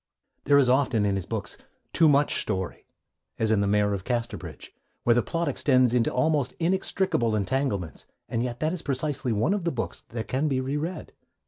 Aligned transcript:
There 0.45 0.57
is 0.57 0.67
often, 0.67 1.05
in 1.05 1.15
his 1.15 1.27
books, 1.27 1.57
too 1.93 2.09
much 2.09 2.41
story, 2.41 2.87
as 3.37 3.51
in 3.51 3.59
The 3.61 3.67
Mayor 3.67 3.93
of 3.93 4.03
Casterbridge, 4.03 4.71
where 5.03 5.13
the 5.13 5.21
plot 5.21 5.47
extends 5.47 5.93
into 5.93 6.11
almost 6.11 6.55
inextricable 6.59 7.35
entanglements; 7.35 8.07
and 8.27 8.41
yet 8.41 8.59
that 8.61 8.73
is 8.73 8.81
precisely 8.81 9.31
one 9.31 9.53
of 9.53 9.63
the 9.63 9.71
books 9.71 10.01
that 10.09 10.27
can 10.27 10.47
be 10.47 10.59
re 10.59 10.75
read. 10.75 11.13